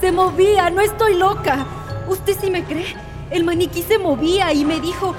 [0.00, 1.66] Se movía, no estoy loca.
[2.06, 2.96] ¿Usted sí me cree?
[3.30, 5.14] El maniquí se movía y me dijo...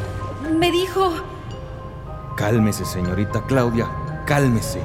[0.57, 1.11] Me dijo...
[2.35, 3.87] Cálmese, señorita Claudia,
[4.25, 4.81] cálmese.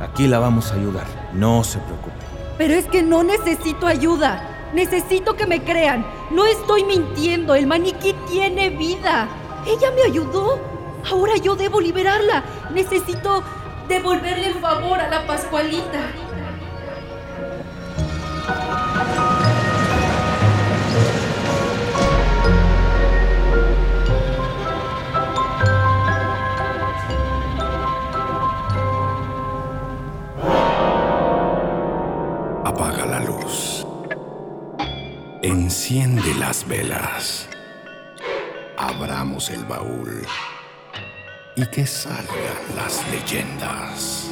[0.00, 2.14] Aquí la vamos a ayudar, no se preocupe.
[2.56, 4.42] Pero es que no necesito ayuda.
[4.72, 6.04] Necesito que me crean.
[6.30, 7.54] No estoy mintiendo.
[7.54, 9.28] El maniquí tiene vida.
[9.66, 10.58] Ella me ayudó.
[11.10, 12.42] Ahora yo debo liberarla.
[12.72, 13.42] Necesito
[13.88, 16.00] devolverle el favor a la Pascualita.
[36.48, 37.46] Las velas.
[38.78, 40.26] Abramos el baúl.
[41.56, 44.30] Y que salgan las leyendas.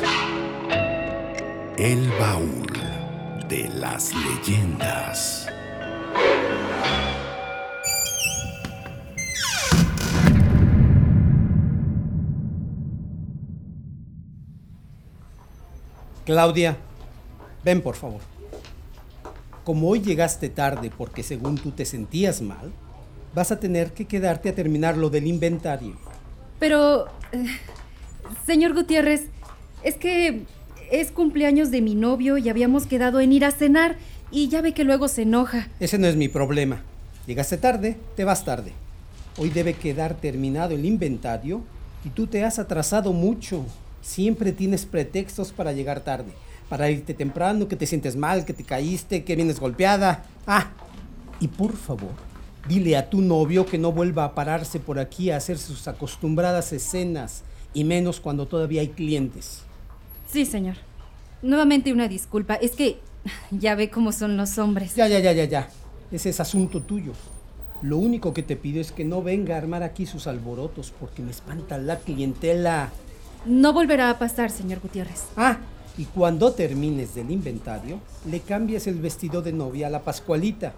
[1.77, 2.73] El baúl
[3.51, 5.47] de las leyendas.
[16.25, 16.79] Claudia,
[17.63, 18.36] ven por favor.
[19.67, 22.71] Como hoy llegaste tarde porque según tú te sentías mal,
[23.35, 25.97] vas a tener que quedarte a terminar lo del inventario.
[26.61, 27.47] Pero, eh,
[28.47, 29.25] señor Gutiérrez,
[29.83, 30.43] es que
[30.93, 33.97] es cumpleaños de mi novio y habíamos quedado en ir a cenar
[34.31, 35.67] y ya ve que luego se enoja.
[35.81, 36.85] Ese no es mi problema.
[37.27, 38.71] Llegaste tarde, te vas tarde.
[39.37, 41.61] Hoy debe quedar terminado el inventario
[42.05, 43.67] y tú te has atrasado mucho.
[44.01, 46.31] Siempre tienes pretextos para llegar tarde.
[46.69, 50.25] Para irte temprano, que te sientes mal, que te caíste, que vienes golpeada.
[50.47, 50.71] Ah,
[51.41, 52.13] y por favor,
[52.69, 56.73] dile a tu novio que no vuelva a pararse por aquí a hacer sus acostumbradas
[56.73, 57.43] escenas,
[57.75, 59.63] y menos cuando todavía hay clientes.
[60.29, 60.77] Sí, señor.
[61.43, 62.55] Nuevamente una disculpa.
[62.55, 62.99] Es que
[63.51, 64.95] ya ve cómo son los hombres.
[64.97, 65.69] Ya, ya, ya, ya, ya.
[66.11, 67.13] Ese es asunto tuyo.
[67.83, 71.23] Lo único que te pido es que no venga a armar aquí sus alborotos porque
[71.23, 72.91] me espanta la clientela.
[73.45, 75.25] No volverá a pasar, señor Gutiérrez.
[75.37, 75.59] Ah,
[75.99, 80.75] y cuando termines del inventario, le cambias el vestido de novia a la Pascualita.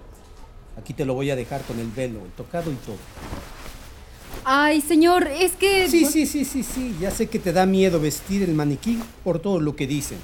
[0.77, 2.97] Aquí te lo voy a dejar con el velo, el tocado y todo.
[4.45, 5.89] Ay, señor, es que...
[5.89, 6.97] Sí, sí, sí, sí, sí.
[7.01, 10.19] Ya sé que te da miedo vestir el maniquí por todo lo que dicen.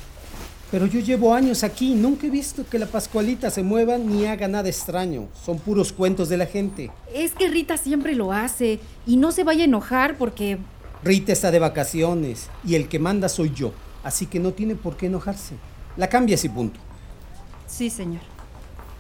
[0.71, 4.27] Pero yo llevo años aquí y nunca he visto que la Pascualita se mueva ni
[4.27, 5.29] haga nada extraño.
[5.45, 6.91] Son puros cuentos de la gente.
[7.13, 10.59] Es que Rita siempre lo hace y no se vaya a enojar porque...
[11.03, 13.73] Rita está de vacaciones y el que manda soy yo.
[14.05, 15.57] Así que no tiene por qué enojarse.
[15.97, 16.79] La cambias y punto.
[17.67, 18.21] Sí, señor.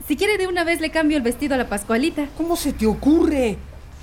[0.08, 2.28] Si quiere de una vez le cambio el vestido a la Pascualita.
[2.36, 3.56] ¿Cómo se te ocurre?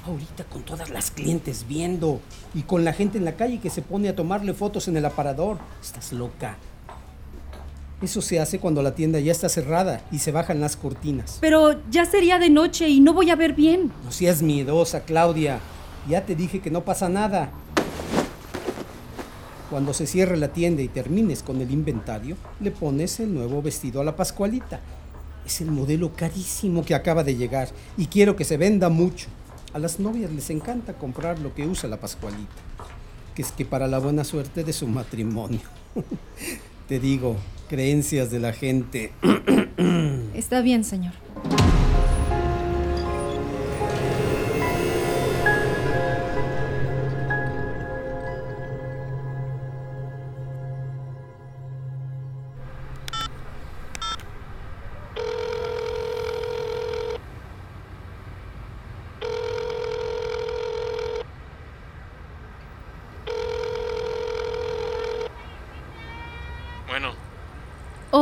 [0.05, 2.21] Ahorita con todas las clientes viendo
[2.55, 5.05] y con la gente en la calle que se pone a tomarle fotos en el
[5.05, 5.59] aparador.
[5.81, 6.57] Estás loca.
[8.01, 11.37] Eso se hace cuando la tienda ya está cerrada y se bajan las cortinas.
[11.39, 13.91] Pero ya sería de noche y no voy a ver bien.
[14.03, 15.59] No seas miedosa, Claudia.
[16.09, 17.51] Ya te dije que no pasa nada.
[19.71, 24.01] Cuando se cierre la tienda y termines con el inventario, le pones el nuevo vestido
[24.01, 24.81] a la Pascualita.
[25.45, 29.27] Es el modelo carísimo que acaba de llegar y quiero que se venda mucho.
[29.71, 32.51] A las novias les encanta comprar lo que usa la Pascualita,
[33.33, 35.61] que es que para la buena suerte de su matrimonio.
[36.89, 37.37] Te digo,
[37.69, 39.13] creencias de la gente.
[40.35, 41.13] Está bien, señor.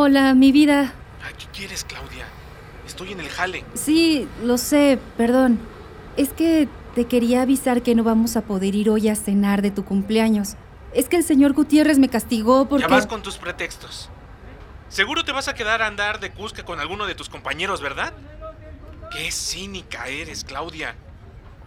[0.09, 0.91] Hola, mi vida.
[1.23, 2.25] ay, ¿qué quieres, Claudia?
[2.87, 3.63] Estoy en el jale.
[3.75, 5.59] Sí, lo sé, perdón.
[6.17, 9.69] Es que te quería avisar que no vamos a poder ir hoy a cenar de
[9.69, 10.55] tu cumpleaños.
[10.95, 12.81] Es que el señor Gutiérrez me castigó porque...
[12.81, 14.09] Ya vas con tus pretextos.
[14.87, 18.11] Seguro te vas a quedar a andar de cusca con alguno de tus compañeros, ¿verdad?
[19.11, 20.95] Qué cínica eres, Claudia.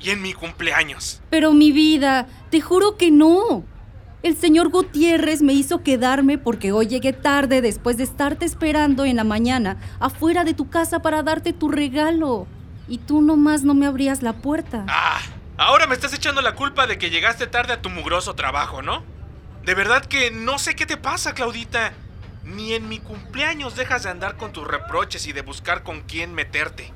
[0.00, 1.20] Y en mi cumpleaños.
[1.30, 3.62] Pero mi vida, te juro que no.
[4.22, 9.16] El señor Gutiérrez me hizo quedarme porque hoy llegué tarde después de estarte esperando en
[9.16, 12.46] la mañana afuera de tu casa para darte tu regalo.
[12.86, 14.84] Y tú nomás no me abrías la puerta.
[14.88, 15.20] Ah,
[15.56, 19.02] ahora me estás echando la culpa de que llegaste tarde a tu mugroso trabajo, ¿no?
[19.64, 21.92] De verdad que no sé qué te pasa, Claudita.
[22.44, 26.32] Ni en mi cumpleaños dejas de andar con tus reproches y de buscar con quién
[26.32, 26.92] meterte.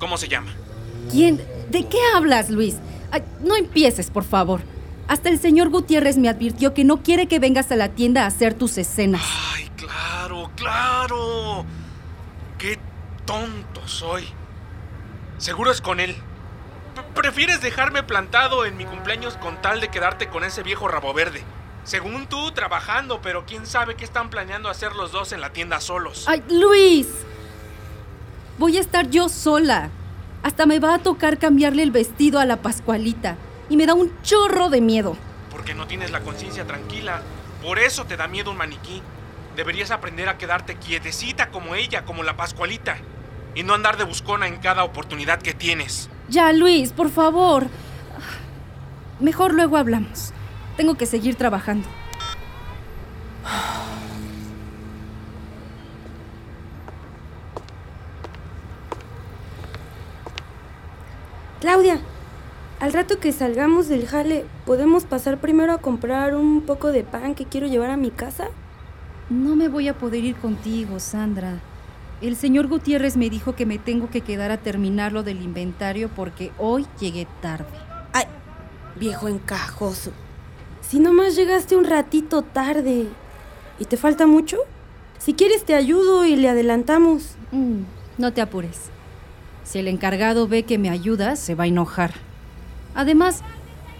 [0.00, 0.52] ¿Cómo se llama?
[1.12, 1.40] ¿Quién?
[1.70, 2.78] ¿De qué hablas, Luis?
[3.12, 4.73] Ay, no empieces, por favor.
[5.06, 8.26] Hasta el señor Gutiérrez me advirtió que no quiere que vengas a la tienda a
[8.26, 9.22] hacer tus escenas.
[9.52, 11.66] Ay, claro, claro.
[12.58, 12.78] Qué
[13.26, 14.24] tonto soy.
[15.38, 16.16] Seguro es con él.
[17.14, 21.42] Prefieres dejarme plantado en mi cumpleaños con tal de quedarte con ese viejo rabo verde.
[21.84, 25.80] Según tú, trabajando, pero quién sabe qué están planeando hacer los dos en la tienda
[25.80, 26.24] solos.
[26.26, 27.08] ¡Ay, Luis!
[28.58, 29.90] Voy a estar yo sola.
[30.42, 33.36] Hasta me va a tocar cambiarle el vestido a la Pascualita.
[33.68, 35.16] Y me da un chorro de miedo.
[35.50, 37.22] Porque no tienes la conciencia tranquila.
[37.62, 39.02] Por eso te da miedo un maniquí.
[39.56, 42.98] Deberías aprender a quedarte quietecita como ella, como la Pascualita.
[43.54, 46.10] Y no andar de buscona en cada oportunidad que tienes.
[46.28, 47.68] Ya, Luis, por favor.
[49.20, 50.32] Mejor luego hablamos.
[50.76, 51.88] Tengo que seguir trabajando.
[61.60, 61.98] Claudia,
[62.80, 67.34] al rato que salgamos del jale, ¿podemos pasar primero a comprar un poco de pan
[67.34, 68.48] que quiero llevar a mi casa?
[69.30, 71.60] No me voy a poder ir contigo, Sandra.
[72.20, 76.08] El señor Gutiérrez me dijo que me tengo que quedar a terminar lo del inventario
[76.08, 77.76] porque hoy llegué tarde.
[78.12, 78.24] Ay,
[78.96, 80.12] viejo encajoso.
[80.80, 83.06] Si nomás llegaste un ratito tarde.
[83.78, 84.58] ¿Y te falta mucho?
[85.18, 87.36] Si quieres te ayudo y le adelantamos.
[87.50, 87.82] Mm,
[88.18, 88.90] no te apures.
[89.64, 92.12] Si el encargado ve que me ayudas, se va a enojar.
[92.94, 93.42] Además,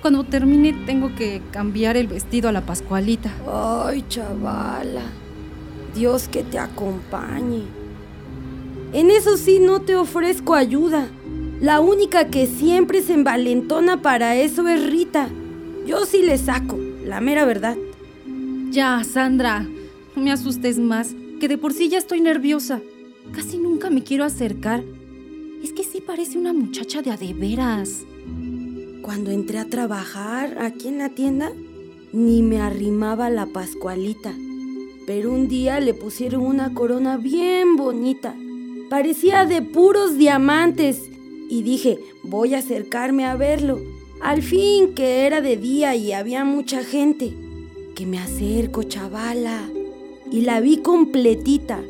[0.02, 3.32] cuando termine tengo que cambiar el vestido a la Pascualita.
[3.50, 5.02] Ay, chavala.
[5.94, 7.62] Dios que te acompañe.
[8.92, 11.08] En eso sí no te ofrezco ayuda.
[11.60, 15.28] La única que siempre se envalentona para eso es Rita.
[15.86, 17.76] Yo sí le saco, la mera verdad.
[18.70, 19.66] Ya, Sandra,
[20.14, 22.80] no me asustes más, que de por sí ya estoy nerviosa.
[23.32, 24.82] Casi nunca me quiero acercar.
[25.62, 28.04] Es que sí parece una muchacha de a de veras.
[29.04, 31.52] Cuando entré a trabajar aquí en la tienda,
[32.14, 34.32] ni me arrimaba la Pascualita.
[35.06, 38.34] Pero un día le pusieron una corona bien bonita.
[38.88, 41.02] Parecía de puros diamantes.
[41.50, 43.78] Y dije, voy a acercarme a verlo.
[44.22, 47.34] Al fin que era de día y había mucha gente.
[47.94, 49.68] Que me acerco, chavala.
[50.30, 51.82] Y la vi completita.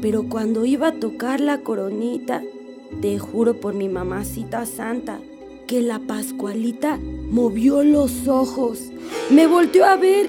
[0.00, 2.44] Pero cuando iba a tocar la coronita,
[3.00, 5.20] te juro por mi mamacita santa,
[5.70, 6.98] que la Pascualita
[7.30, 8.90] movió los ojos.
[9.30, 10.28] Me volteó a ver,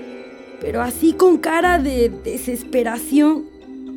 [0.62, 3.46] pero así con cara de desesperación.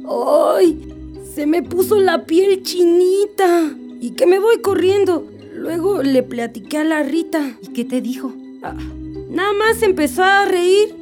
[0.09, 0.89] ¡Ay!
[1.35, 3.77] Se me puso la piel chinita.
[4.01, 5.29] Y que me voy corriendo.
[5.55, 7.59] Luego le platiqué a la Rita.
[7.61, 8.33] ¿Y qué te dijo?
[8.63, 8.75] Ah,
[9.29, 10.95] nada más empezó a reír.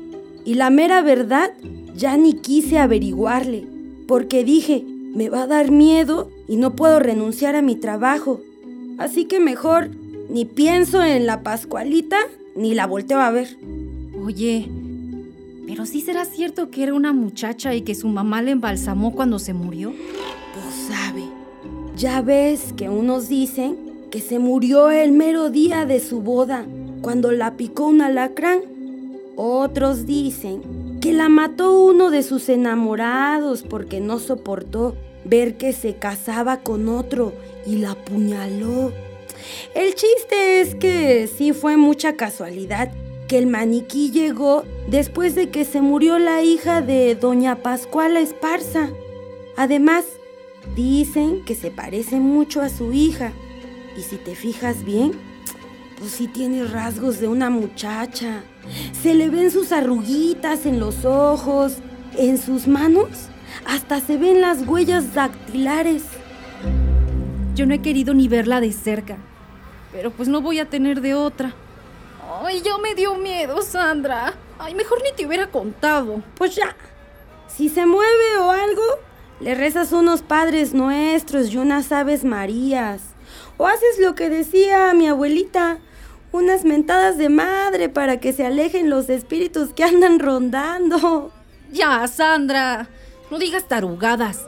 [0.45, 1.53] Y la mera verdad,
[1.95, 3.65] ya ni quise averiguarle.
[4.09, 4.85] Porque dije,
[5.15, 8.41] me va a dar miedo y no puedo renunciar a mi trabajo.
[8.99, 12.19] Así que mejor ni pienso en la Pascualita
[12.55, 13.57] ni la volteo a ver.
[14.25, 14.69] Oye,
[15.67, 19.39] ¿pero sí será cierto que era una muchacha y que su mamá le embalsamó cuando
[19.39, 19.93] se murió?
[20.55, 21.25] Pues sabe.
[21.97, 23.77] Ya ves que unos dicen
[24.11, 26.67] que se murió el mero día de su boda,
[27.01, 28.61] cuando la picó un alacrán.
[29.37, 35.95] Otros dicen que la mató uno de sus enamorados porque no soportó ver que se
[35.97, 37.33] casaba con otro
[37.67, 38.93] y la apuñaló.
[39.75, 42.93] El chiste es que sí fue mucha casualidad
[43.29, 48.91] que el maniquí llegó después de que se murió la hija de doña Pascuala Esparza.
[49.57, 50.05] Además,
[50.77, 53.33] dicen que se parece mucho a su hija.
[53.97, 55.13] Y si te fijas bien,
[55.99, 58.43] pues sí tiene rasgos de una muchacha.
[59.03, 61.77] Se le ven sus arruguitas en los ojos,
[62.19, 63.09] en sus manos,
[63.65, 66.03] hasta se ven las huellas dactilares.
[67.55, 69.19] Yo no he querido ni verla de cerca,
[69.93, 71.55] pero pues no voy a tener de otra.
[72.43, 74.35] Ay, ya me dio miedo, Sandra.
[74.59, 76.23] Ay, mejor ni te hubiera contado.
[76.37, 76.75] Pues ya,
[77.47, 78.83] si se mueve o algo,
[79.41, 83.03] le rezas unos padres nuestros y unas aves marías.
[83.59, 85.79] O haces lo que decía mi abuelita,
[86.33, 91.33] unas mentadas de madre para que se alejen los espíritus que andan rondando.
[91.71, 92.89] Ya, Sandra,
[93.31, 94.47] no digas tarugadas.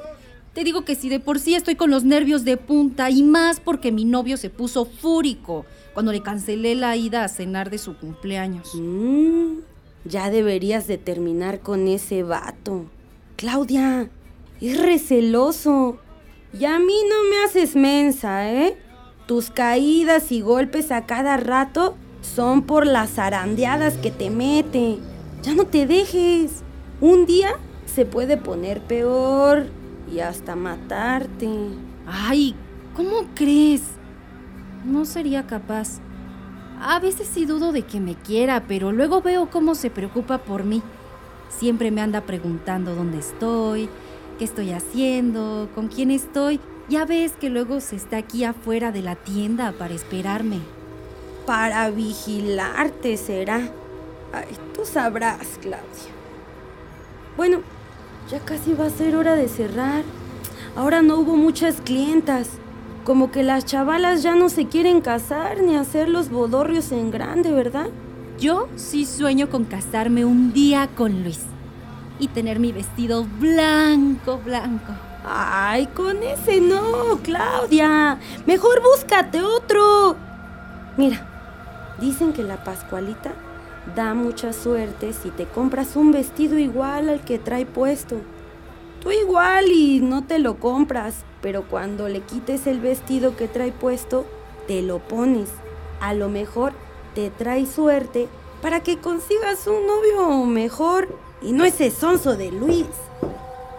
[0.54, 3.58] Te digo que si de por sí estoy con los nervios de punta y más
[3.58, 7.96] porque mi novio se puso fúrico cuando le cancelé la ida a cenar de su
[7.96, 8.70] cumpleaños.
[8.74, 9.58] Mm,
[10.04, 12.86] ya deberías de terminar con ese vato.
[13.36, 14.08] Claudia,
[14.60, 15.98] es receloso.
[16.56, 18.76] Y a mí no me haces mensa, ¿eh?
[19.26, 24.98] Tus caídas y golpes a cada rato son por las zarandeadas que te mete.
[25.42, 26.62] Ya no te dejes.
[27.00, 27.56] Un día
[27.86, 29.66] se puede poner peor
[30.12, 31.48] y hasta matarte.
[32.06, 32.54] Ay,
[32.94, 33.82] ¿cómo crees?
[34.84, 36.00] No sería capaz.
[36.80, 40.64] A veces sí dudo de que me quiera, pero luego veo cómo se preocupa por
[40.64, 40.82] mí.
[41.48, 43.88] Siempre me anda preguntando dónde estoy,
[44.38, 49.00] qué estoy haciendo, con quién estoy, Ya ves que luego se está aquí afuera de
[49.00, 50.58] la tienda para esperarme.
[51.46, 53.70] Para vigilarte será.
[54.32, 56.12] Ay, tú sabrás, Claudia.
[57.38, 57.60] Bueno,
[58.30, 60.02] ya casi va a ser hora de cerrar.
[60.76, 62.48] Ahora no hubo muchas clientas.
[63.04, 67.52] Como que las chavalas ya no se quieren casar ni hacer los bodorrios en grande,
[67.52, 67.88] ¿verdad?
[68.38, 71.40] Yo sí sueño con casarme un día con Luis
[72.18, 74.92] y tener mi vestido blanco, blanco.
[75.26, 78.18] Ay, con ese no, Claudia.
[78.46, 80.16] Mejor búscate otro.
[80.96, 81.26] Mira,
[82.00, 83.32] dicen que la Pascualita
[83.94, 88.16] da mucha suerte si te compras un vestido igual al que trae puesto.
[89.00, 93.72] Tú igual y no te lo compras, pero cuando le quites el vestido que trae
[93.72, 94.24] puesto,
[94.66, 95.50] te lo pones.
[96.00, 96.72] A lo mejor
[97.14, 98.28] te trae suerte
[98.62, 101.08] para que consigas un novio mejor
[101.42, 102.86] y no ese sonso de Luis.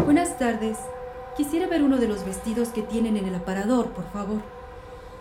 [0.03, 0.77] Buenas tardes.
[1.35, 4.41] Quisiera ver uno de los vestidos que tienen en el aparador, por favor.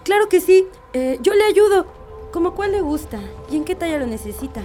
[0.04, 0.68] Claro que sí.
[0.92, 1.86] Eh, yo le ayudo.
[2.34, 3.20] ¿Cómo cuál le gusta?
[3.48, 4.64] ¿Y en qué talla lo necesita?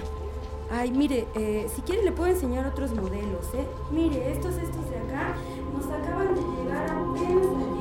[0.72, 3.64] Ay, mire, eh, si quiere le puedo enseñar otros modelos, ¿eh?
[3.92, 5.36] Mire, estos, estos de acá
[5.72, 7.79] nos acaban de llegar apenas ayer.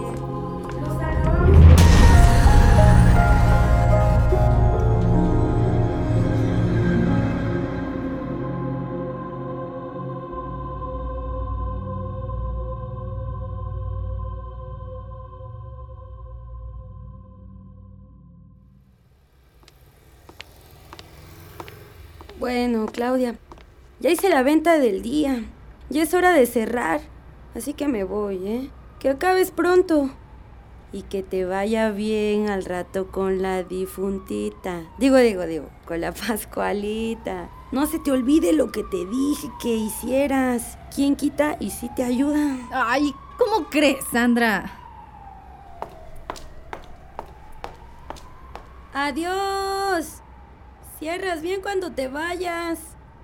[22.49, 23.37] Bueno, Claudia,
[23.99, 25.43] ya hice la venta del día.
[25.91, 26.99] Ya es hora de cerrar.
[27.53, 28.71] Así que me voy, ¿eh?
[28.97, 30.09] Que acabes pronto.
[30.91, 34.81] Y que te vaya bien al rato con la difuntita.
[34.97, 37.51] Digo, digo, digo, con la Pascualita.
[37.71, 40.79] No se te olvide lo que te dije que hicieras.
[40.95, 42.57] ¿Quién quita y si te ayuda?
[42.71, 44.71] Ay, ¿cómo crees, Sandra?
[48.91, 50.23] Adiós.
[50.99, 52.79] Cierras bien cuando te vayas.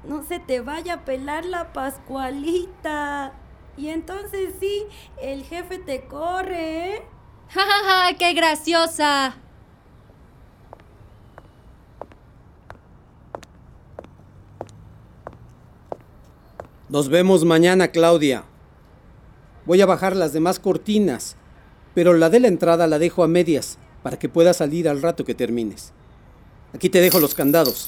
[0.06, 3.34] No se te vaya a pelar la Pascualita.
[3.76, 4.86] Y entonces sí,
[5.22, 7.02] el jefe te corre, ¿eh?
[7.50, 8.18] ¡Ja, ja, ja!
[8.18, 9.36] ¡Qué graciosa!
[16.88, 18.46] Nos vemos mañana, Claudia.
[19.66, 21.36] Voy a bajar las demás cortinas,
[21.94, 25.26] pero la de la entrada la dejo a medias para que pueda salir al rato
[25.26, 25.92] que termines.
[26.76, 27.88] Aquí te dejo los candados.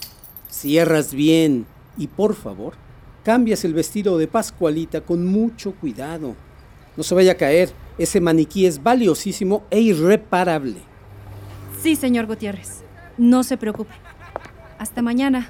[0.49, 1.65] Cierras bien
[1.97, 2.75] y por favor,
[3.21, 6.37] cambias el vestido de Pascualita con mucho cuidado.
[6.95, 10.77] No se vaya a caer, ese maniquí es valiosísimo e irreparable.
[11.83, 12.81] Sí, señor Gutiérrez.
[13.17, 13.93] No se preocupe.
[14.79, 15.49] Hasta mañana.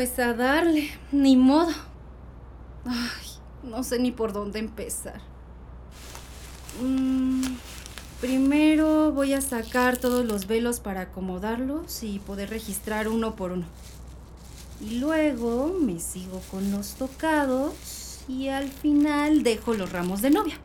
[0.00, 1.74] Pues a darle, ni modo.
[2.86, 3.26] Ay,
[3.62, 5.20] no sé ni por dónde empezar.
[6.80, 7.42] Mm,
[8.18, 13.66] primero voy a sacar todos los velos para acomodarlos y poder registrar uno por uno.
[14.80, 20.58] Y luego me sigo con los tocados y al final dejo los ramos de novia.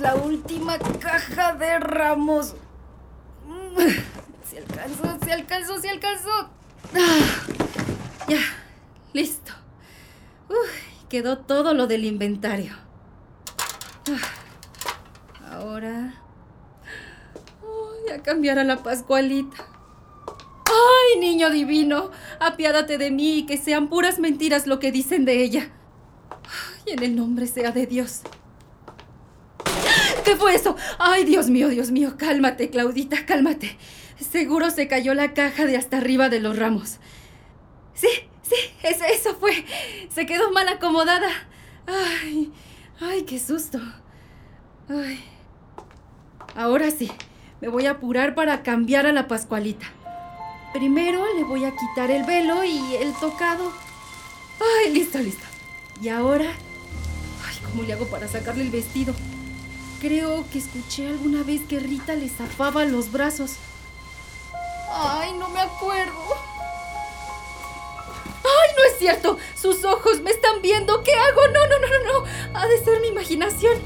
[0.00, 2.54] La última caja de ramos.
[4.48, 6.50] Si alcanzó, si alcanzó, si alcanzó.
[6.94, 7.18] Ah,
[8.28, 8.40] ya,
[9.12, 9.52] listo.
[11.08, 12.74] Quedó todo lo del inventario.
[14.08, 16.14] Ah, ahora.
[18.12, 19.56] A cambiar a la Pascualita.
[20.66, 22.10] ¡Ay, niño divino!
[22.40, 25.70] Apiádate de mí y que sean puras mentiras lo que dicen de ella.
[26.86, 28.22] Y en el nombre sea de Dios.
[30.24, 30.76] ¿Qué fue eso?
[30.98, 33.76] Ay, Dios mío, Dios mío, cálmate, Claudita, cálmate.
[34.18, 36.98] Seguro se cayó la caja de hasta arriba de los ramos.
[37.94, 38.08] Sí,
[38.42, 39.64] sí, eso, eso fue.
[40.14, 41.30] Se quedó mal acomodada.
[41.86, 42.52] Ay,
[43.00, 43.80] ay, qué susto.
[44.88, 45.24] Ay.
[46.54, 47.10] Ahora sí,
[47.60, 49.86] me voy a apurar para cambiar a la Pascualita.
[50.72, 53.72] Primero le voy a quitar el velo y el tocado.
[54.60, 55.44] Ay, listo, listo.
[56.02, 56.46] Y ahora...
[57.46, 59.14] Ay, ¿cómo le hago para sacarle el vestido?
[60.00, 63.56] Creo que escuché alguna vez que Rita le zafaba los brazos.
[64.90, 66.14] Ay, no me acuerdo.
[68.42, 69.36] Ay, no es cierto.
[69.54, 71.02] Sus ojos me están viendo.
[71.02, 71.42] ¿Qué hago?
[71.48, 72.58] No, no, no, no, no.
[72.58, 73.78] Ha de ser mi imaginación.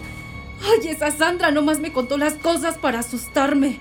[0.62, 3.80] Ay, esa Sandra nomás me contó las cosas para asustarme.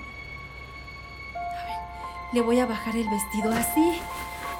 [1.36, 4.02] A ver, le voy a bajar el vestido así.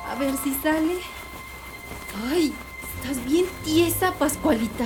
[0.08, 1.00] A ver si sale.
[2.30, 2.54] Ay,
[3.02, 4.86] estás bien tiesa, Pascualita.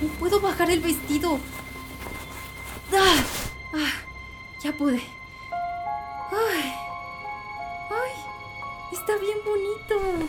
[0.00, 1.38] No puedo bajar el vestido.
[2.94, 3.24] ¡Ah!
[3.74, 3.92] ah
[4.62, 5.00] ya pude.
[6.30, 6.72] Ay.
[7.90, 8.12] Ay.
[8.92, 10.28] Está bien bonito.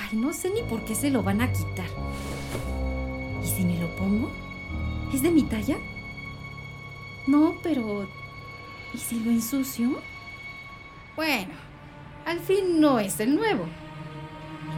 [0.00, 1.88] Ay, no sé ni por qué se lo van a quitar.
[3.42, 4.30] ¿Y si me lo pongo?
[5.12, 5.78] ¿Es de mi talla?
[7.26, 8.08] No, pero...
[8.92, 10.00] ¿Y si lo ensucio?
[11.14, 11.52] Bueno,
[12.26, 13.66] al fin no es el nuevo.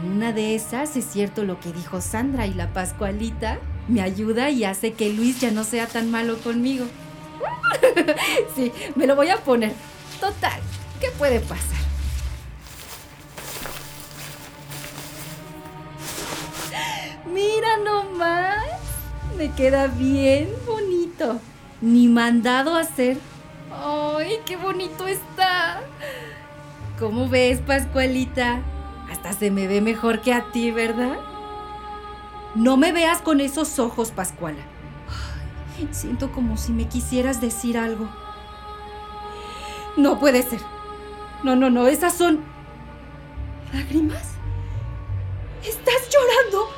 [0.01, 3.59] En una de esas es cierto lo que dijo Sandra y la Pascualita
[3.91, 6.85] me ayuda y hace que Luis ya no sea tan malo conmigo.
[8.55, 9.73] sí, me lo voy a poner.
[10.19, 10.59] Total,
[10.99, 11.79] ¿qué puede pasar?
[17.31, 18.65] Mira nomás,
[19.37, 21.39] me queda bien bonito.
[21.81, 23.17] Ni mandado a hacer.
[23.71, 25.81] ¡Ay, qué bonito está!
[26.99, 28.61] ¿Cómo ves, Pascualita?
[29.11, 31.17] Hasta se me ve mejor que a ti, ¿verdad?
[32.55, 34.59] No me veas con esos ojos, Pascuala.
[35.91, 38.09] siento como si me quisieras decir algo.
[39.95, 40.59] No puede ser.
[41.43, 42.41] No, no, no, esas son...
[43.73, 44.33] ¿Lágrimas?
[45.63, 46.69] ¿Estás llorando?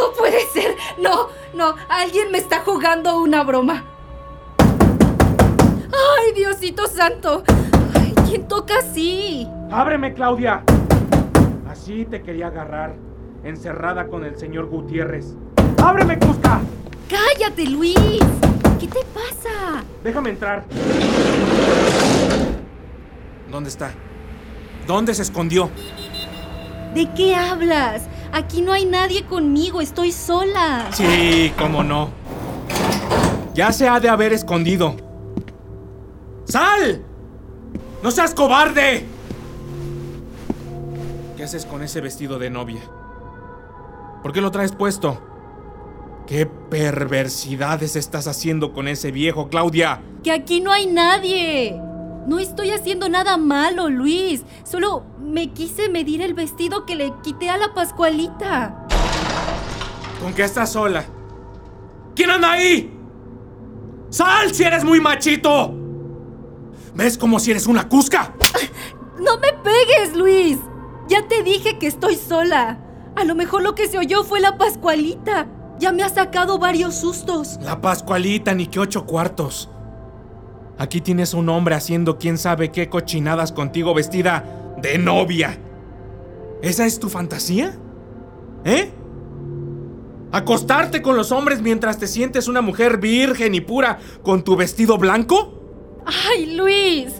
[0.00, 0.74] No puede ser.
[1.00, 3.84] No, no, alguien me está jugando una broma.
[4.58, 7.44] ¡Ay, Diosito Santo!
[7.94, 9.48] Ay, ¿Quién toca así?
[9.70, 10.64] ¡Ábreme, Claudia!
[11.70, 13.07] Así te quería agarrar
[13.44, 15.34] encerrada con el señor Gutiérrez.
[15.82, 16.60] ¡Ábreme, Cusca!
[17.08, 17.96] ¡Cállate, Luis!
[18.78, 19.82] ¿Qué te pasa?
[20.02, 20.64] Déjame entrar.
[23.50, 23.92] ¿Dónde está?
[24.86, 25.70] ¿Dónde se escondió?
[26.94, 28.02] ¿De qué hablas?
[28.32, 30.86] Aquí no hay nadie conmigo, estoy sola.
[30.92, 32.10] Sí, cómo no.
[33.54, 34.96] Ya se ha de haber escondido.
[36.44, 37.02] ¡Sal!
[38.02, 39.04] ¡No seas cobarde!
[41.36, 42.80] ¿Qué haces con ese vestido de novia?
[44.22, 45.20] ¿Por qué lo traes puesto?
[46.26, 50.02] ¿Qué perversidades estás haciendo con ese viejo, Claudia?
[50.22, 51.80] Que aquí no hay nadie.
[52.26, 54.44] No estoy haciendo nada malo, Luis.
[54.64, 58.86] Solo me quise medir el vestido que le quité a la Pascualita.
[60.22, 61.06] ¿Con qué estás sola?
[62.14, 62.92] ¿Quién anda ahí?
[64.10, 65.74] ¡Sal si eres muy machito!
[66.94, 68.34] ¿Ves como si eres una cusca?
[69.20, 70.58] ¡No me pegues, Luis!
[71.08, 72.78] Ya te dije que estoy sola.
[73.18, 75.48] A lo mejor lo que se oyó fue la Pascualita.
[75.80, 77.58] Ya me ha sacado varios sustos.
[77.62, 79.68] La Pascualita, ni que ocho cuartos.
[80.78, 84.44] Aquí tienes un hombre haciendo quién sabe qué cochinadas contigo vestida
[84.80, 85.58] de novia.
[86.62, 87.76] ¿Esa es tu fantasía?
[88.64, 88.92] ¿Eh?
[90.30, 94.96] ¿Acostarte con los hombres mientras te sientes una mujer virgen y pura con tu vestido
[94.96, 96.04] blanco?
[96.06, 97.14] ¡Ay, Luis!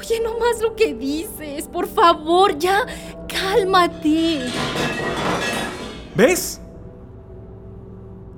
[0.00, 1.68] Oye, no más lo que dices.
[1.68, 2.86] Por favor, ya
[3.28, 4.46] cálmate.
[6.14, 6.58] ¿Ves?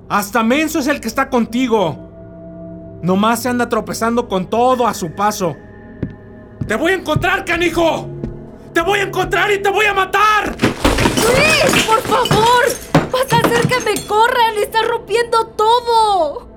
[0.09, 1.97] Hasta Menso es el que está contigo.
[3.01, 5.55] Nomás se anda tropezando con todo a su paso.
[6.67, 8.09] ¡Te voy a encontrar, canijo!
[8.73, 10.57] ¡Te voy a encontrar y te voy a matar!
[10.57, 12.65] ¡Luis, por favor!
[13.09, 14.57] ¡Vas a hacer que me corran!
[14.57, 16.52] ¡Está rompiendo todo!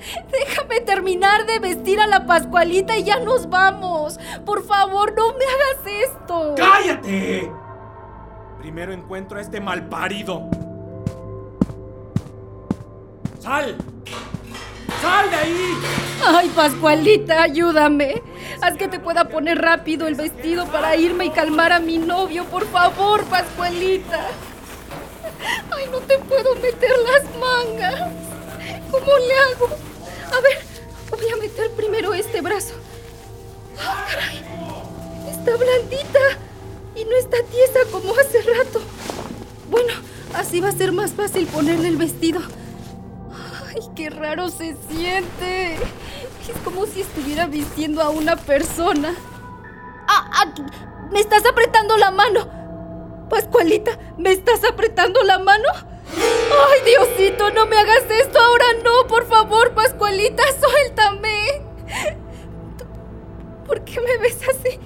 [0.32, 4.18] Déjame terminar de vestir a la Pascualita y ya nos vamos.
[4.44, 6.54] Por favor, no me hagas esto.
[6.56, 7.50] ¡Cállate!
[8.58, 10.48] Primero encuentro a este malparido.
[13.38, 13.76] ¡Sal!
[15.00, 15.74] ¡Sal de ahí!
[16.26, 18.22] Ay, Pascualita, ayúdame.
[18.60, 22.44] Haz que te pueda poner rápido el vestido para irme y calmar a mi novio,
[22.44, 24.26] por favor, Pascualita.
[25.74, 28.29] Ay, no te puedo meter las mangas.
[28.90, 29.68] ¿Cómo le hago?
[30.32, 30.58] A ver,
[31.10, 32.74] voy a meter primero este brazo.
[33.78, 34.42] ¡Ah, caray!
[35.30, 36.18] Está blandita
[36.96, 38.80] y no está tiesa como hace rato.
[39.70, 39.92] Bueno,
[40.34, 42.40] así va a ser más fácil ponerle el vestido.
[43.68, 45.74] ¡Ay, qué raro se siente!
[45.74, 49.14] Es como si estuviera vistiendo a una persona.
[50.08, 50.30] ¡Ah!
[50.32, 50.54] ah
[51.12, 52.48] ¡Me estás apretando la mano!
[53.28, 55.68] Pascualita, ¿me estás apretando la mano?
[56.16, 59.06] ¡Ay, Diosito, no me hagas esto ahora no!
[59.06, 61.62] Por favor, Pascualita, suéltame.
[63.66, 64.78] ¿Por qué me ves así?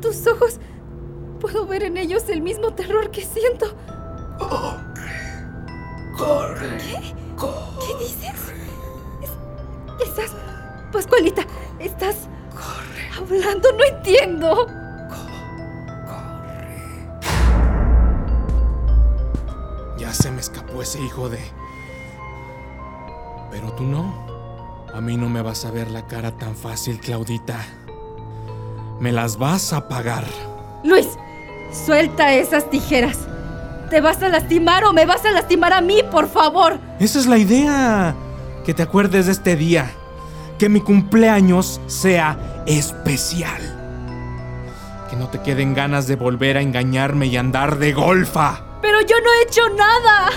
[0.00, 0.60] Tus ojos...
[1.40, 3.74] Puedo ver en ellos el mismo terror que siento.
[6.16, 6.76] Corre.
[6.76, 7.14] ¿Qué?
[7.38, 8.52] ¿Qué dices?
[10.04, 10.36] estás...
[10.92, 11.46] Pascualita,
[11.78, 12.28] estás...
[12.50, 13.08] Corre.
[13.16, 14.79] Hablando, no entiendo.
[20.40, 21.38] Me escapó ese hijo de...
[23.50, 24.86] Pero tú no.
[24.94, 27.58] A mí no me vas a ver la cara tan fácil, Claudita.
[29.00, 30.24] Me las vas a pagar.
[30.82, 31.08] Luis,
[31.84, 33.18] suelta esas tijeras.
[33.90, 36.78] ¿Te vas a lastimar o me vas a lastimar a mí, por favor?
[36.98, 38.14] Esa es la idea.
[38.64, 39.90] Que te acuerdes de este día.
[40.58, 43.60] Que mi cumpleaños sea especial.
[45.10, 48.69] Que no te queden ganas de volver a engañarme y andar de golfa.
[48.80, 50.30] Pero yo no he hecho nada.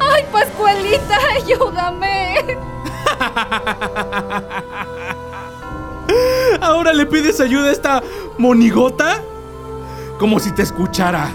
[0.00, 2.58] ¡Ay, Pascualita, ayúdame!
[6.60, 8.02] ¿Ahora le pides ayuda a esta
[8.38, 9.22] monigota?
[10.18, 11.30] Como si te escuchara.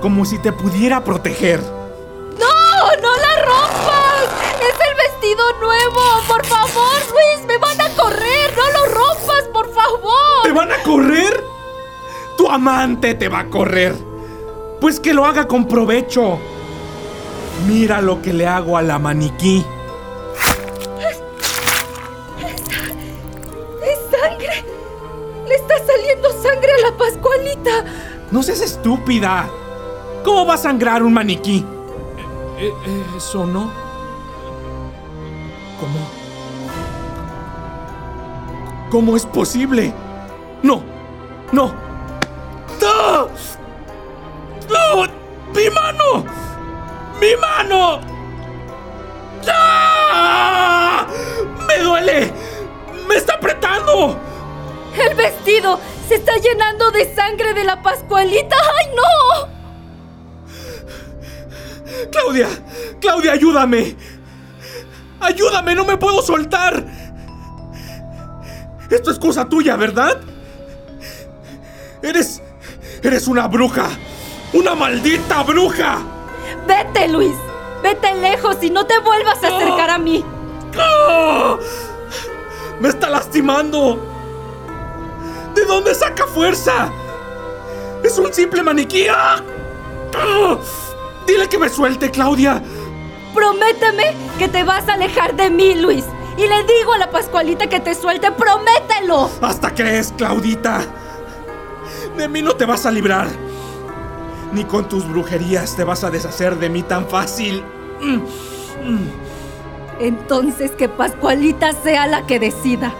[0.00, 1.60] Como si te pudiera proteger.
[1.60, 2.96] ¡No!
[3.02, 4.28] ¡No la rompas!
[4.60, 6.00] ¡Es el vestido nuevo!
[6.26, 7.44] ¡Por favor, Luis!
[7.46, 8.56] ¡Me van a correr!
[8.56, 10.42] ¡No lo rompas, por favor!
[10.42, 11.44] ¿Te van a correr?
[12.38, 13.94] Tu amante te va a correr.
[14.80, 16.38] Pues que lo haga con provecho.
[17.68, 19.64] Mira lo que le hago a la maniquí.
[23.82, 24.64] ¡Es sangre!
[25.46, 27.84] ¡Le está saliendo sangre a la Pascualita!
[28.30, 29.50] No seas estúpida.
[30.24, 31.64] ¿Cómo va a sangrar un maniquí?
[32.58, 33.70] Eh, eh, ¿Eso no?
[35.78, 36.20] ¿Cómo?
[38.90, 39.92] ¿Cómo es posible?
[40.62, 40.82] No,
[41.52, 41.66] no.
[41.66, 41.89] ¡No!
[56.20, 58.56] Está llenando de sangre de la Pascualita!
[58.78, 59.48] ¡Ay, no!
[62.12, 62.48] Claudia,
[63.00, 63.96] Claudia, ayúdame.
[65.20, 66.84] Ayúdame, no me puedo soltar.
[68.90, 70.20] Esto es cosa tuya, ¿verdad?
[72.02, 72.42] Eres...
[73.02, 73.88] Eres una bruja.
[74.52, 76.00] Una maldita bruja.
[76.66, 77.34] Vete, Luis.
[77.82, 80.22] Vete lejos y no te vuelvas a acercar a mí.
[82.78, 84.09] ¡Me está lastimando!
[85.70, 86.90] ¿De dónde saca fuerza?
[88.02, 89.06] ¡Es un simple maniquí!
[89.06, 89.40] ¡Ah!
[90.16, 90.58] ¡Ah!
[91.28, 92.60] ¡Dile que me suelte, Claudia!
[93.32, 96.06] Prométeme que te vas a alejar de mí, Luis.
[96.36, 99.30] Y le digo a la Pascualita que te suelte, promételo.
[99.40, 100.80] ¿Hasta crees, Claudita?
[102.16, 103.28] De mí no te vas a librar.
[104.50, 107.62] Ni con tus brujerías te vas a deshacer de mí tan fácil.
[110.00, 112.92] Entonces que Pascualita sea la que decida.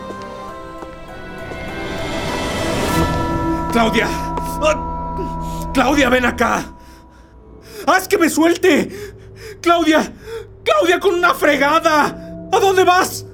[3.72, 4.08] Claudia.
[4.10, 6.74] Ah, Claudia, ven acá.
[7.86, 9.14] ¡Haz que me suelte!
[9.62, 10.12] Claudia.
[10.64, 12.06] Claudia con una fregada.
[12.52, 13.24] ¿A dónde vas?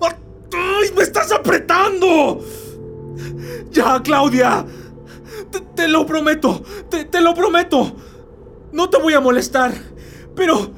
[0.00, 0.16] Ah,
[0.52, 2.40] ¡Ay, me estás apretando!
[3.70, 4.64] Ya, Claudia.
[5.74, 6.62] Te, lo prometo.
[6.88, 7.96] Te lo prometo.
[8.72, 9.72] No te voy a molestar.
[10.34, 10.72] Pero...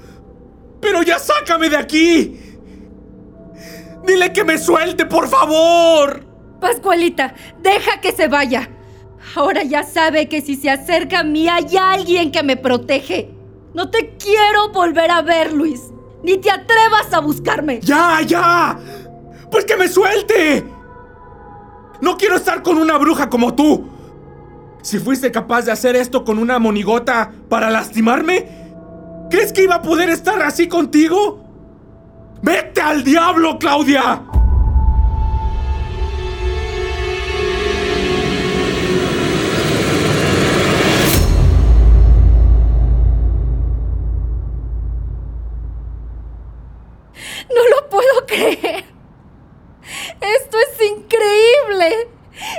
[0.81, 2.41] Pero ya sácame de aquí.
[4.05, 6.32] Dile que me suelte, por favor.
[6.63, 8.71] Pascualita, deja que se vaya.
[9.35, 13.35] Ahora ya sabe que si se acerca a mí hay alguien que me protege.
[13.75, 15.91] No te quiero volver a ver, Luis.
[16.23, 17.81] Ni te atrevas a buscarme.
[17.81, 18.79] ¡Ya, ya!
[19.51, 20.65] ¡Pues que me suelte!
[22.01, 23.89] No quiero estar con una bruja como tú.
[24.83, 28.47] Si fuiste capaz de hacer esto con una monigota para lastimarme,
[29.31, 31.43] ¿crees que iba a poder estar así contigo?
[32.41, 34.23] ¡Vete al diablo, Claudia!
[47.55, 48.85] No lo puedo creer.
[50.21, 52.09] Esto es increíble.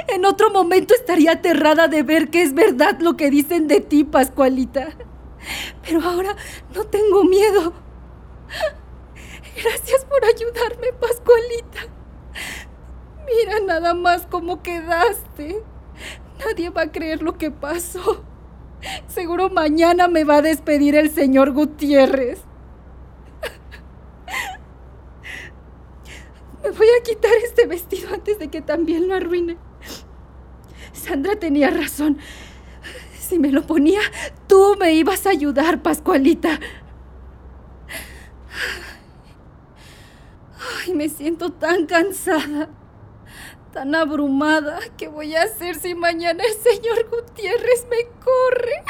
[0.08, 4.04] En otro momento estaría aterrada de ver que es verdad lo que dicen de ti,
[4.04, 4.90] Pascualita.
[5.84, 6.36] Pero ahora
[6.74, 7.74] no tengo miedo.
[9.62, 11.82] Gracias por ayudarme, Pascualita.
[13.26, 15.64] Mira nada más cómo quedaste.
[16.40, 18.24] Nadie va a creer lo que pasó.
[19.08, 22.42] Seguro mañana me va a despedir el señor Gutiérrez.
[26.63, 29.58] Me voy a quitar este vestido antes de que también lo arruine.
[30.92, 32.18] Sandra tenía razón.
[33.20, 34.02] Si me lo ponía,
[34.48, 36.60] tú me ibas a ayudar, Pascualita.
[40.86, 42.70] Ay, me siento tan cansada,
[43.72, 44.80] tan abrumada.
[44.98, 48.84] ¿Qué voy a hacer si mañana el señor Gutiérrez me corre?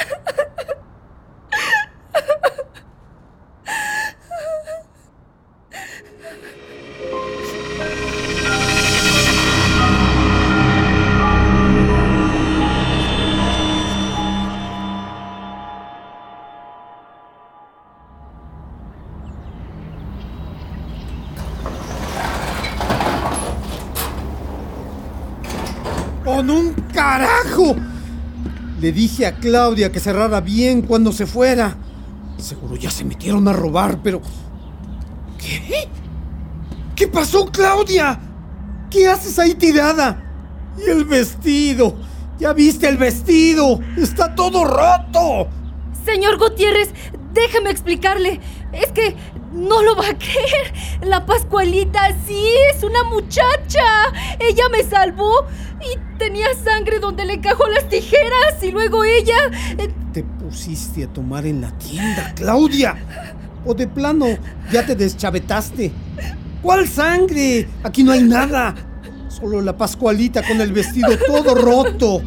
[28.94, 31.76] Dije a Claudia que cerrara bien cuando se fuera.
[32.38, 34.22] Seguro ya se metieron a robar, pero...
[35.38, 35.88] ¿Qué?
[36.96, 38.20] ¿Qué pasó, Claudia?
[38.92, 40.24] ¿Qué haces ahí tirada?
[40.78, 41.96] ¿Y el vestido?
[42.40, 43.80] ¿Ya viste el vestido?
[43.98, 45.48] Está todo roto.
[46.06, 46.94] Señor Gutiérrez,
[47.34, 48.40] déjeme explicarle.
[48.72, 49.16] Es que
[49.54, 50.74] no lo va a creer.
[51.04, 54.12] La Pascualita sí es una muchacha.
[54.40, 55.46] Ella me salvó
[55.82, 59.38] y tenía sangre donde le encajó las tijeras y luego ella...
[59.78, 62.96] eh, Te pusiste a tomar en la tienda, Claudia.
[63.66, 64.26] O de plano,
[64.72, 65.92] ya te deschavetaste.
[66.62, 67.68] ¿Cuál sangre?
[67.84, 68.74] Aquí no hay nada.
[69.28, 72.22] Solo la Pascualita con el vestido todo roto.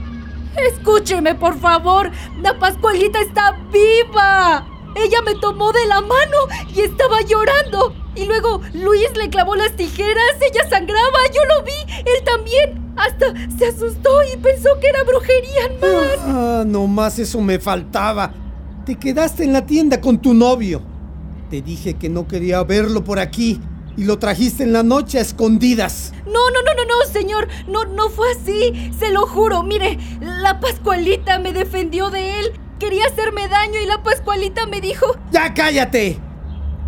[0.57, 2.11] Escúcheme, por favor.
[2.41, 4.67] La Pascualita está viva.
[4.97, 6.39] Ella me tomó de la mano
[6.75, 7.95] y estaba llorando.
[8.15, 12.87] Y luego Luis le clavó las tijeras, ella sangraba, yo lo vi, él también.
[12.97, 13.27] Hasta
[13.59, 16.19] se asustó y pensó que era brujería más.
[16.21, 18.33] Ah, nomás eso me faltaba.
[18.87, 20.81] Te quedaste en la tienda con tu novio.
[21.51, 23.61] Te dije que no quería verlo por aquí
[23.97, 26.13] y lo trajiste en la noche a escondidas.
[26.25, 27.49] No, no, no, no, no, señor.
[27.69, 28.93] No, no fue así.
[28.99, 29.63] Se lo juro.
[29.63, 32.53] Mire, la Pascualita me defendió de él.
[32.79, 35.17] Quería hacerme daño y la Pascualita me dijo...
[35.31, 36.19] ¡Ya cállate!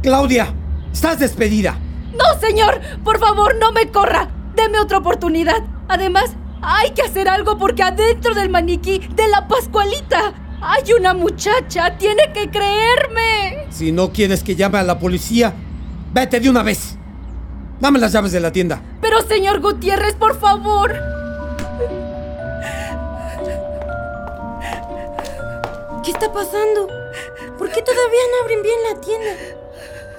[0.02, 0.54] Claudia,
[0.92, 1.78] estás despedida.
[2.12, 2.80] No, señor.
[3.04, 4.28] Por favor, no me corra.
[4.54, 5.62] Deme otra oportunidad.
[5.88, 11.96] Además, hay que hacer algo porque adentro del maniquí de la Pascualita hay una muchacha.
[11.96, 13.66] Tiene que creerme.
[13.70, 15.54] Si no quieres que llame a la policía,
[16.12, 16.96] vete de una vez.
[17.80, 18.82] Dame las llaves de la tienda.
[19.00, 21.17] Pero, señor Gutiérrez, por favor.
[26.02, 26.88] ¿Qué está pasando?
[27.58, 29.30] ¿Por qué todavía no abren bien la tienda?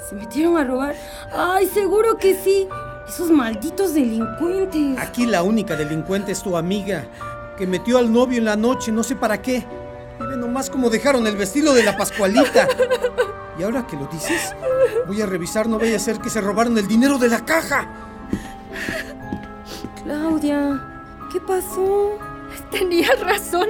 [0.07, 0.95] ¿Se metieron a robar?
[1.31, 2.67] Ay, seguro que sí.
[3.07, 4.97] Esos malditos delincuentes.
[4.99, 7.05] Aquí la única delincuente es tu amiga,
[7.57, 9.65] que metió al novio en la noche, no sé para qué.
[10.19, 12.67] Ve nomás cómo dejaron el vestido de la Pascualita.
[13.57, 14.55] Y ahora que lo dices,
[15.07, 17.87] voy a revisar, no vaya a ser que se robaron el dinero de la caja.
[20.03, 20.81] Claudia,
[21.31, 22.17] ¿qué pasó?
[22.71, 23.67] Tenía razón.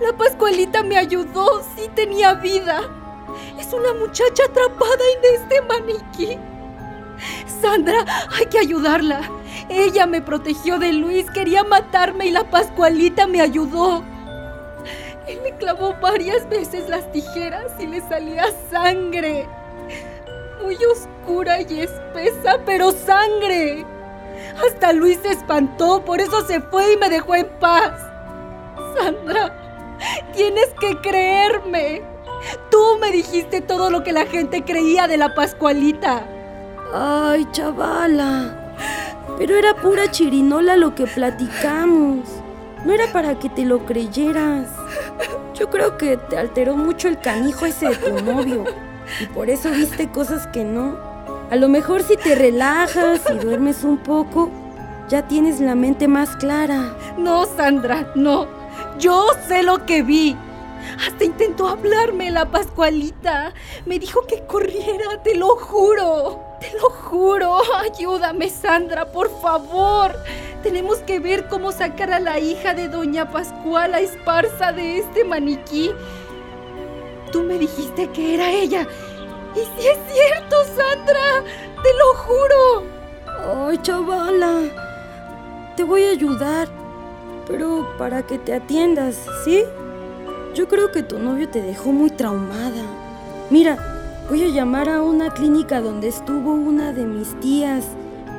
[0.00, 1.62] La Pascualita me ayudó.
[1.76, 2.82] Sí tenía vida.
[3.58, 6.38] Es una muchacha atrapada en este maniquí.
[7.60, 8.04] Sandra,
[8.36, 9.22] hay que ayudarla.
[9.68, 14.04] Ella me protegió de Luis, quería matarme y la Pascualita me ayudó.
[15.26, 19.48] Él me clavó varias veces las tijeras y le salía sangre.
[20.62, 23.84] Muy oscura y espesa, pero sangre.
[24.64, 27.92] Hasta Luis se espantó, por eso se fue y me dejó en paz.
[28.96, 29.65] Sandra,
[30.34, 32.02] tienes que creerme.
[32.70, 36.26] Tú me dijiste todo lo que la gente creía de la Pascualita.
[36.94, 38.74] Ay, chavala.
[39.38, 42.28] Pero era pura chirinola lo que platicamos.
[42.84, 44.68] No era para que te lo creyeras.
[45.54, 48.64] Yo creo que te alteró mucho el canijo ese de tu novio.
[49.20, 50.96] Y por eso viste cosas que no.
[51.50, 54.50] A lo mejor si te relajas y duermes un poco,
[55.08, 56.94] ya tienes la mente más clara.
[57.16, 58.55] No, Sandra, no.
[58.98, 60.36] Yo sé lo que vi.
[61.06, 63.52] Hasta intentó hablarme la Pascualita.
[63.84, 66.40] Me dijo que corriera, te lo juro.
[66.60, 67.58] Te lo juro.
[67.78, 70.16] Ayúdame, Sandra, por favor.
[70.62, 75.92] Tenemos que ver cómo sacar a la hija de Doña Pascuala Esparza de este maniquí.
[77.30, 78.86] Tú me dijiste que era ella.
[79.54, 81.44] Y si es cierto, Sandra.
[81.82, 83.68] Te lo juro.
[83.68, 84.60] Ay, chavala.
[85.76, 86.75] Te voy a ayudar.
[87.46, 89.62] Pero para que te atiendas, ¿sí?
[90.54, 92.82] Yo creo que tu novio te dejó muy traumada.
[93.50, 93.76] Mira,
[94.28, 97.84] voy a llamar a una clínica donde estuvo una de mis tías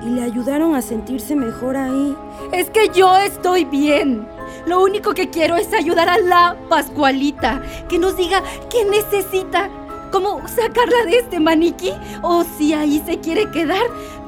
[0.04, 2.16] y le ayudaron a sentirse mejor ahí.
[2.52, 4.28] Es que yo estoy bien.
[4.66, 7.62] Lo único que quiero es ayudar a la Pascualita.
[7.88, 9.70] Que nos diga qué necesita.
[10.12, 11.92] ¿Cómo sacarla de este maniquí?
[12.22, 13.84] O si ahí se quiere quedar.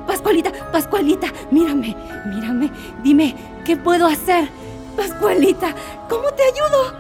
[0.08, 1.96] Pascualita, Pascualita, mírame,
[2.28, 2.72] mírame.
[3.04, 4.50] Dime, ¿qué puedo hacer?
[4.99, 5.73] Pascualita,
[6.09, 6.93] ¿cómo te ayudo?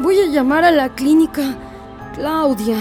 [0.00, 1.56] Voy a llamar a la clínica.
[2.16, 2.76] Claudia.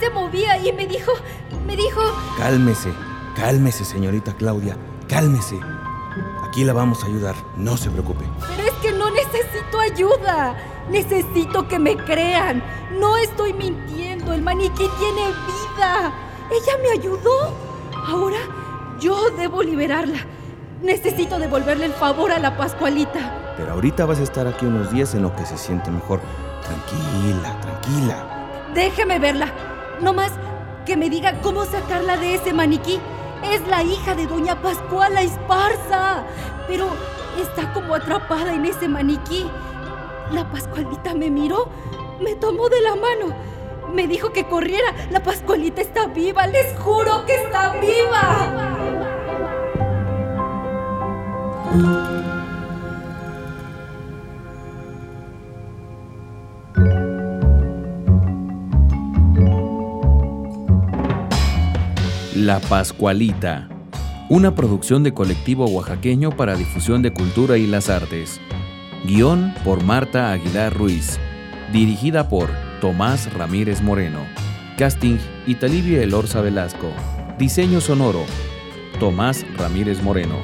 [0.00, 1.12] Se movía y me dijo,
[1.66, 2.00] me dijo,
[2.36, 2.92] Cálmese,
[3.36, 4.76] cálmese, señorita Claudia,
[5.08, 5.58] cálmese.
[6.46, 8.24] Aquí la vamos a ayudar, no se preocupe.
[8.48, 10.56] pero es que no necesito ayuda.
[10.90, 12.62] Necesito que me crean.
[13.00, 14.32] No estoy mintiendo.
[14.32, 16.12] El maniquí tiene vida.
[16.50, 17.54] Ella me ayudó.
[18.06, 18.38] Ahora
[19.00, 20.18] yo debo liberarla.
[20.82, 23.54] Necesito devolverle el favor a la Pascualita.
[23.56, 26.20] Pero ahorita vas a estar aquí unos días en lo que se siente mejor.
[26.64, 28.46] Tranquila, tranquila.
[28.74, 29.48] Déjeme verla.
[30.00, 30.32] No más
[30.84, 33.00] que me diga cómo sacarla de ese maniquí.
[33.42, 36.24] Es la hija de doña Pascuala Esparza.
[36.66, 36.88] Pero
[37.40, 39.46] está como atrapada en ese maniquí.
[40.30, 41.68] La Pascualita me miró,
[42.20, 43.34] me tomó de la mano.
[43.92, 44.94] Me dijo que corriera.
[45.10, 48.74] La Pascualita está viva, les juro que está viva.
[62.44, 63.70] La Pascualita,
[64.28, 68.38] una producción de colectivo oaxaqueño para difusión de cultura y las artes.
[69.06, 71.18] Guión por Marta Aguilar Ruiz.
[71.72, 72.50] Dirigida por
[72.82, 74.26] Tomás Ramírez Moreno.
[74.76, 76.92] Casting Italivia Elorza Velasco.
[77.38, 78.26] Diseño sonoro
[79.00, 80.36] Tomás Ramírez Moreno.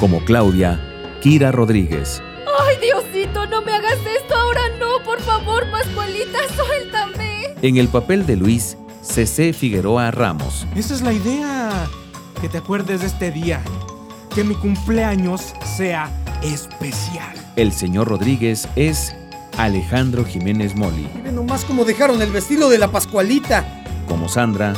[0.00, 0.80] Como Claudia,
[1.20, 2.22] Kira Rodríguez.
[2.60, 4.62] ¡Ay, Diosito, no me hagas esto ahora!
[4.80, 7.48] No, por favor, Pascualita, suéltame.
[7.60, 8.78] En el papel de Luis,
[9.12, 10.66] CC Figueroa Ramos.
[10.74, 11.70] Esa es la idea.
[12.40, 13.60] Que te acuerdes de este día.
[14.34, 16.10] Que mi cumpleaños sea
[16.42, 17.36] especial.
[17.56, 19.14] El señor Rodríguez es
[19.58, 21.06] Alejandro Jiménez Moli.
[21.14, 23.84] Miren nomás cómo dejaron el vestido de la Pascualita.
[24.08, 24.72] Como Sandra,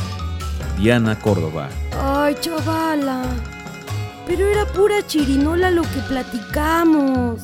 [0.81, 1.68] Diana Córdoba.
[2.03, 3.23] Ay, chavala.
[4.27, 7.40] Pero era pura chirinola lo que platicamos.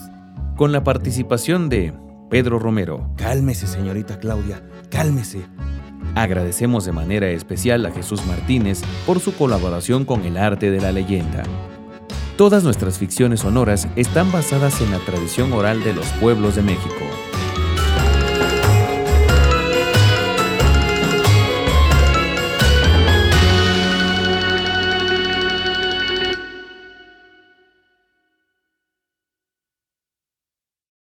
[0.57, 1.94] Con la participación de
[2.31, 3.12] Pedro Romero.
[3.16, 5.46] Cálmese, señorita Claudia, cálmese.
[6.14, 10.92] Agradecemos de manera especial a Jesús Martínez por su colaboración con el arte de la
[10.92, 11.42] leyenda.
[12.37, 17.05] Todas nuestras ficciones sonoras están basadas en la tradición oral de los pueblos de México.